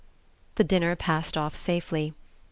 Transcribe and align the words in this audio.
The 0.55 0.63
dinner 0.63 0.95
passed 0.95 1.37
off 1.37 1.55
safely. 1.55 2.15